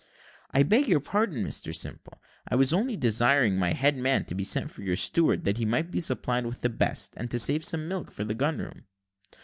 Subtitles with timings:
[0.49, 4.71] "I beg your pardon, Mr Simple, I was only desiring my head man to send
[4.71, 7.87] for your steward, that he might be supplied with the best, and to save some
[7.87, 8.85] milk for the gun room."